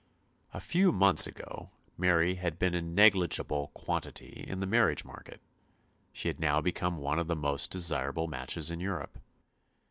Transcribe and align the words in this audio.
A 0.51 0.59
few 0.59 0.91
months 0.91 1.27
ago 1.27 1.69
Mary 1.95 2.33
had 2.33 2.57
been 2.57 2.73
a 2.73 2.81
negligible 2.81 3.67
quantity 3.75 4.43
in 4.47 4.59
the 4.59 4.65
marriage 4.65 5.05
market; 5.05 5.43
she 6.11 6.27
had 6.27 6.39
now 6.39 6.59
become 6.59 6.97
one 6.97 7.19
of 7.19 7.27
the 7.27 7.35
most 7.35 7.69
desirable 7.69 8.25
matches 8.25 8.71
in 8.71 8.79
Europe. 8.79 9.19